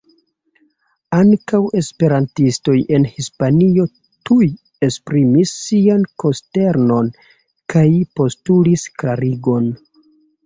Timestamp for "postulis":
8.21-8.87